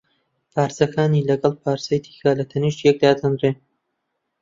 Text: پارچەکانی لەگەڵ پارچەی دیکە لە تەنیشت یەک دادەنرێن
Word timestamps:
پارچەکانی 0.53 1.27
لەگەڵ 1.29 1.53
پارچەی 1.63 2.03
دیکە 2.03 2.31
لە 2.39 2.45
تەنیشت 2.51 2.79
یەک 2.87 2.97
دادەنرێن 3.03 3.55